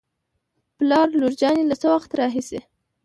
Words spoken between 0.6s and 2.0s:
پلار: لور جانې له څه